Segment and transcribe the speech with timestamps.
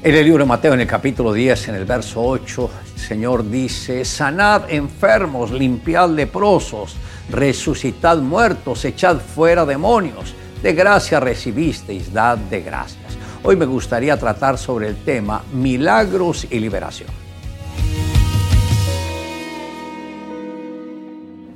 [0.00, 3.50] En el libro de Mateo, en el capítulo 10, en el verso 8, el Señor
[3.50, 6.94] dice, sanad enfermos, limpiad leprosos,
[7.28, 10.36] resucitad muertos, echad fuera demonios.
[10.62, 13.18] De gracia recibisteis, dad de gracias.
[13.42, 17.27] Hoy me gustaría tratar sobre el tema milagros y liberación.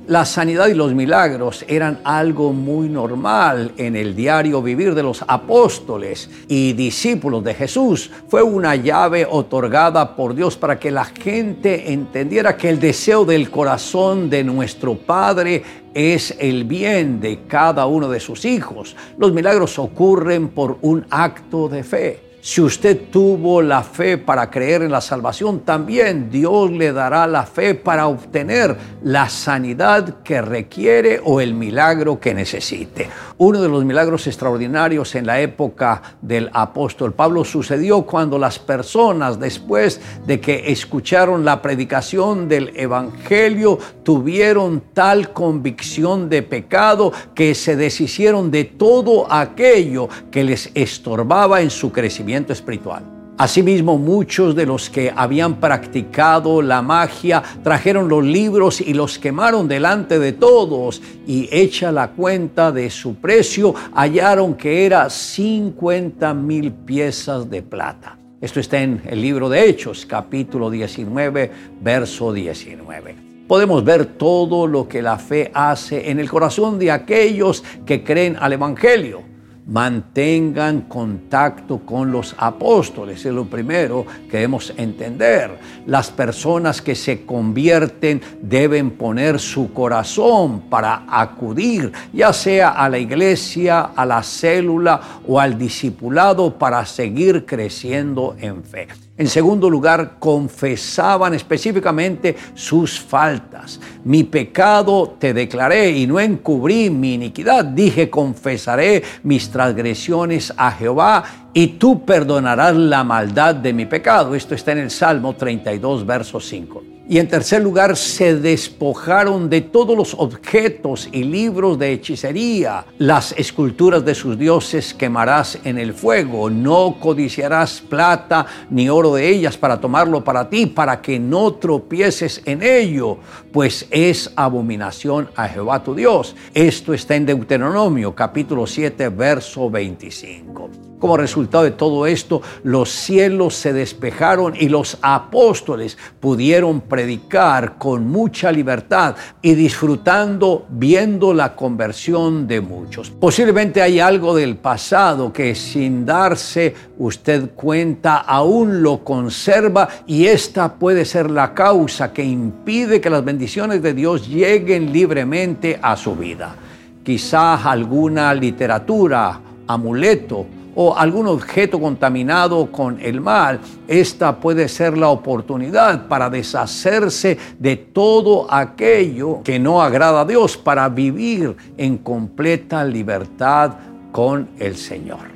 [0.07, 5.23] La sanidad y los milagros eran algo muy normal en el diario vivir de los
[5.25, 8.11] apóstoles y discípulos de Jesús.
[8.27, 13.49] Fue una llave otorgada por Dios para que la gente entendiera que el deseo del
[13.49, 18.97] corazón de nuestro Padre es el bien de cada uno de sus hijos.
[19.17, 22.32] Los milagros ocurren por un acto de fe.
[22.45, 27.45] Si usted tuvo la fe para creer en la salvación, también Dios le dará la
[27.45, 33.09] fe para obtener la sanidad que requiere o el milagro que necesite.
[33.37, 39.39] Uno de los milagros extraordinarios en la época del apóstol Pablo sucedió cuando las personas,
[39.39, 47.77] después de que escucharon la predicación del Evangelio, tuvieron tal convicción de pecado que se
[47.77, 53.03] deshicieron de todo aquello que les estorbaba en su crecimiento espiritual.
[53.37, 59.67] Asimismo, muchos de los que habían practicado la magia trajeron los libros y los quemaron
[59.67, 66.71] delante de todos y hecha la cuenta de su precio, hallaron que era 50 mil
[66.71, 68.17] piezas de plata.
[68.39, 71.51] Esto está en el libro de Hechos, capítulo 19,
[71.81, 77.63] verso 19 podemos ver todo lo que la fe hace en el corazón de aquellos
[77.85, 79.32] que creen al Evangelio
[79.65, 83.25] mantengan contacto con los apóstoles.
[83.25, 85.57] Es lo primero que debemos entender.
[85.85, 92.97] Las personas que se convierten deben poner su corazón para acudir, ya sea a la
[92.97, 98.87] iglesia, a la célula o al discipulado para seguir creciendo en fe.
[99.15, 103.79] En segundo lugar, confesaban específicamente sus faltas.
[104.03, 107.63] Mi pecado te declaré y no encubrí mi iniquidad.
[107.63, 114.35] Dije, confesaré mis transgresiones a Jehová y tú perdonarás la maldad de mi pecado.
[114.35, 116.83] Esto está en el Salmo 32, verso 5.
[117.07, 122.85] Y en tercer lugar, se despojaron de todos los objetos y libros de hechicería.
[122.97, 126.49] Las esculturas de sus dioses quemarás en el fuego.
[126.49, 132.41] No codiciarás plata ni oro de ellas para tomarlo para ti, para que no tropieces
[132.45, 133.17] en ello,
[133.51, 136.37] pues es abominación a Jehová tu Dios.
[136.53, 140.92] Esto está en Deuteronomio capítulo 7, verso 25.
[141.03, 148.07] Como resultado de todo esto, los cielos se despejaron y los apóstoles pudieron predicar con
[148.07, 153.09] mucha libertad y disfrutando viendo la conversión de muchos.
[153.09, 160.75] Posiblemente hay algo del pasado que sin darse usted cuenta aún lo conserva y esta
[160.75, 166.15] puede ser la causa que impide que las bendiciones de Dios lleguen libremente a su
[166.15, 166.55] vida.
[167.03, 170.45] Quizás alguna literatura, amuleto,
[170.75, 177.75] o algún objeto contaminado con el mal, esta puede ser la oportunidad para deshacerse de
[177.75, 183.73] todo aquello que no agrada a Dios, para vivir en completa libertad
[184.11, 185.33] con el Señor.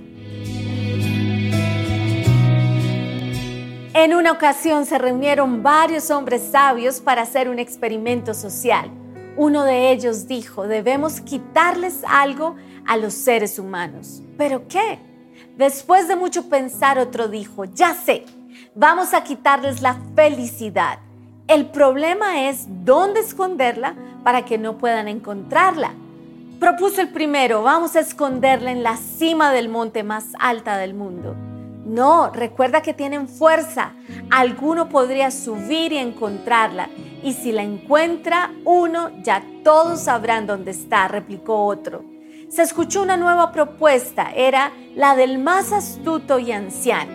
[3.94, 8.92] En una ocasión se reunieron varios hombres sabios para hacer un experimento social.
[9.36, 12.56] Uno de ellos dijo, debemos quitarles algo
[12.86, 14.22] a los seres humanos.
[14.38, 15.07] ¿Pero qué?
[15.58, 18.26] Después de mucho pensar, otro dijo, ya sé,
[18.76, 21.00] vamos a quitarles la felicidad.
[21.48, 25.94] El problema es dónde esconderla para que no puedan encontrarla.
[26.60, 31.36] Propuso el primero, vamos a esconderla en la cima del monte más alta del mundo.
[31.86, 33.94] No, recuerda que tienen fuerza.
[34.30, 36.90] Alguno podría subir y encontrarla.
[37.24, 42.17] Y si la encuentra uno, ya todos sabrán dónde está, replicó otro
[42.50, 47.12] se escuchó una nueva propuesta, era la del más astuto y anciano.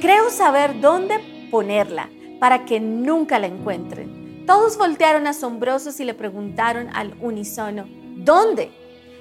[0.00, 4.44] Creo saber dónde ponerla para que nunca la encuentren.
[4.46, 7.86] Todos voltearon asombrosos y le preguntaron al unísono,
[8.16, 8.70] ¿dónde?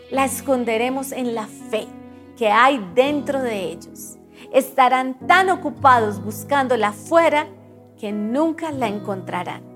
[0.10, 1.88] La esconderemos en la fe
[2.38, 4.18] que hay dentro de ellos.
[4.52, 7.48] Estarán tan ocupados buscándola afuera
[8.00, 9.71] que nunca la encontrarán.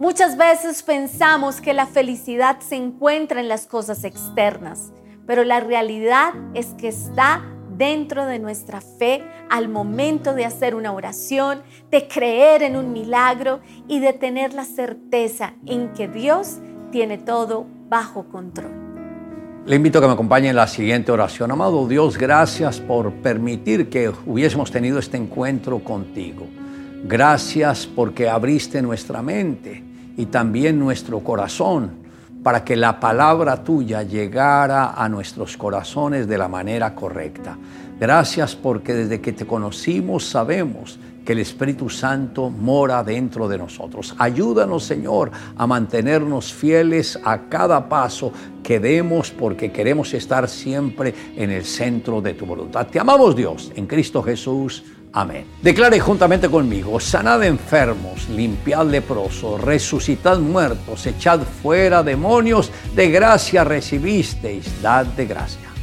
[0.00, 4.92] Muchas veces pensamos que la felicidad se encuentra en las cosas externas,
[5.24, 7.44] pero la realidad es que está
[7.76, 11.62] dentro de nuestra fe al momento de hacer una oración,
[11.92, 16.58] de creer en un milagro y de tener la certeza en que Dios
[16.90, 18.72] tiene todo bajo control.
[19.64, 21.52] Le invito a que me acompañe en la siguiente oración.
[21.52, 26.48] Amado Dios, gracias por permitir que hubiésemos tenido este encuentro contigo.
[27.06, 29.84] Gracias porque abriste nuestra mente
[30.16, 31.90] y también nuestro corazón
[32.42, 37.58] para que la palabra tuya llegara a nuestros corazones de la manera correcta.
[38.00, 44.14] Gracias porque desde que te conocimos sabemos que el Espíritu Santo mora dentro de nosotros.
[44.18, 48.32] Ayúdanos, Señor, a mantenernos fieles a cada paso
[48.62, 52.86] que demos porque queremos estar siempre en el centro de tu voluntad.
[52.86, 54.84] Te amamos, Dios, en Cristo Jesús.
[55.12, 55.46] Amén.
[55.62, 64.82] Declare juntamente conmigo, sanad enfermos, limpiad leprosos, resucitad muertos, echad fuera demonios, de gracia recibisteis,
[64.82, 65.73] dad de gracia.